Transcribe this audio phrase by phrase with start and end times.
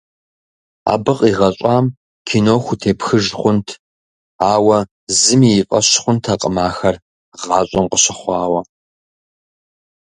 [0.91, 1.85] Абы къигъэщӏам
[2.27, 3.67] кино хутепхыж хъунт,
[4.53, 4.79] ауэ
[5.19, 6.95] зыми и фӏэщ хъунтэкъым ахэр
[7.41, 8.61] гъащӏэм къыщыхъуауэ.